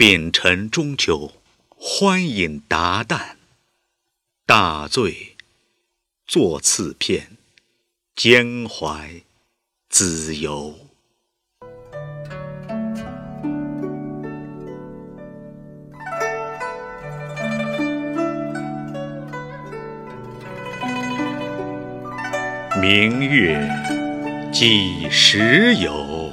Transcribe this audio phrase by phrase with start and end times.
[0.00, 1.30] 丙辰中秋，
[1.76, 3.32] 欢饮达旦，
[4.46, 5.36] 大醉
[6.26, 7.36] 作次篇，
[8.16, 9.20] 兼怀
[9.90, 10.74] 子由。
[22.80, 23.68] 明月
[24.50, 26.32] 几时有？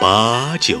[0.00, 0.80] 把酒。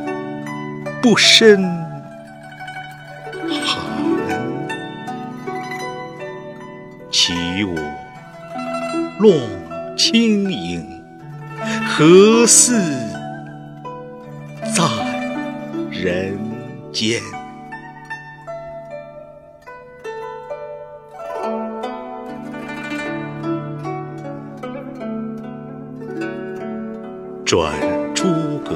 [1.01, 1.63] 不深
[3.65, 3.81] 寒，
[7.09, 7.75] 起舞
[9.17, 9.33] 落
[9.97, 11.03] 清影，
[11.87, 12.79] 何似
[14.75, 14.83] 在
[15.89, 16.37] 人
[16.93, 17.19] 间？
[27.43, 27.73] 转
[28.13, 28.27] 朱
[28.59, 28.75] 阁。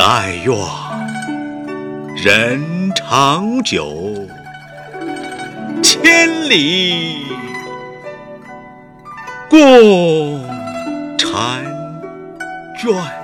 [0.00, 0.56] 但愿
[2.14, 4.28] 人长久，
[5.82, 7.26] 千里
[9.50, 9.58] 共
[11.18, 11.64] 婵
[12.78, 13.17] 娟。